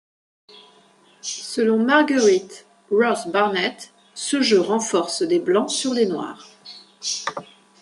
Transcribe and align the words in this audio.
Selon 1.21 1.77
Marguerite 1.85 2.65
Ross 2.89 3.27
Barnett, 3.27 3.93
ce 4.15 4.41
jeu 4.41 4.59
renforce 4.59 5.21
des 5.21 5.37
Blancs 5.37 5.69
sur 5.69 5.93
les 5.93 6.07
Noirs. 6.07 6.49